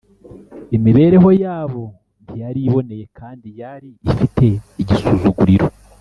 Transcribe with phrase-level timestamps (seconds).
[0.75, 1.83] imibereho yabo
[2.23, 4.45] ntiyari iboneye kandi yari ifite
[4.81, 5.67] igisuzuguriro